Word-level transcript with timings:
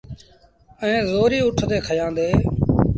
ائيٚݩ 0.83 1.07
زوريٚ 1.11 1.45
اُٺ 1.45 1.57
تي 1.69 1.77
کيآݩدي۔ 1.87 2.29